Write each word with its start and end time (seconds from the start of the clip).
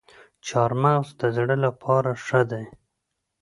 چهارمغز 0.45 1.07
د 1.19 1.21
زړه 1.37 1.55
لپاره 1.65 2.11
ښه 2.25 2.41
دي 2.51 2.65